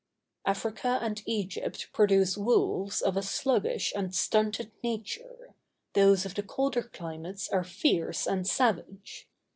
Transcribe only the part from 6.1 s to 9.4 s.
of the colder climates are fierce and savage.